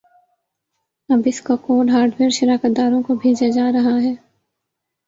[1.09, 4.13] اب اسکا code hardware شراکت داروں کو بھیجا جارہا ہے